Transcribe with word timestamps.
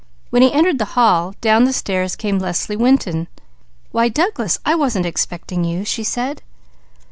When 0.31 0.41
he 0.41 0.51
entered 0.51 0.79
the 0.79 0.97
hall, 0.97 1.35
down 1.41 1.65
the 1.65 1.71
stairs 1.71 2.15
came 2.15 2.39
Leslie 2.39 2.75
Winton. 2.75 3.27
"Why 3.91 4.09
Douglas, 4.09 4.57
I 4.65 4.73
wasn't 4.73 5.05
expecting 5.05 5.63
you," 5.63 5.85
she 5.85 6.03
said. 6.03 6.41